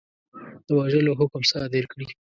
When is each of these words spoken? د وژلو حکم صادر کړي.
د 0.65 0.67
وژلو 0.79 1.17
حکم 1.19 1.41
صادر 1.51 1.83
کړي. 1.91 2.05